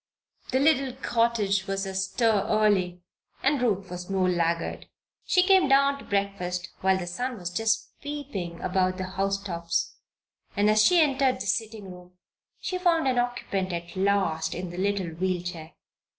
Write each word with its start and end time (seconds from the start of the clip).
The 0.49 0.59
little 0.59 0.93
cottage 0.93 1.67
was 1.67 1.85
astir 1.85 2.47
early 2.49 3.03
and 3.43 3.61
Ruth 3.61 3.91
was 3.91 4.09
no 4.09 4.25
laggard. 4.25 4.87
She 5.25 5.43
came 5.43 5.67
down 5.69 5.99
to 5.99 6.03
breakfast 6.05 6.71
while 6.79 6.97
the 6.97 7.05
sun 7.05 7.37
was 7.37 7.51
just 7.51 7.89
peeping 8.01 8.59
above 8.61 8.97
the 8.97 9.03
house 9.11 9.39
tops 9.43 9.97
and 10.57 10.71
as 10.71 10.83
she 10.83 10.99
entered 11.01 11.35
the 11.39 11.45
sitting 11.45 11.91
room 11.91 12.13
she 12.59 12.79
found 12.79 13.07
an 13.07 13.19
occupant 13.19 13.71
at 13.73 13.95
last 13.95 14.55
in 14.55 14.71
the 14.71 14.77
little 14.79 15.09
wheel 15.09 15.43
chair. 15.43 15.73